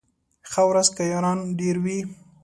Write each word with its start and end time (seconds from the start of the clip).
ښه 0.51 0.63
ورځ 0.69 0.87
کي 0.95 1.03
ياران 1.13 1.39
ډېر 1.59 1.75
وي 1.83 1.99